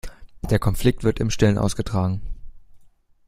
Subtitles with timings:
[0.41, 2.21] Der Konflikt wird im Stillen ausgetragen.